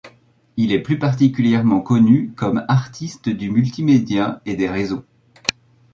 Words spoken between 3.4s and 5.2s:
multimédia et des réseaux.